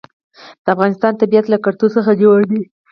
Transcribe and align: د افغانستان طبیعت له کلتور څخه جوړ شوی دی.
د 0.63 0.65
افغانستان 0.75 1.13
طبیعت 1.21 1.45
له 1.49 1.57
کلتور 1.65 1.89
څخه 1.97 2.11
جوړ 2.21 2.37
شوی 2.41 2.45
دی. 2.51 2.61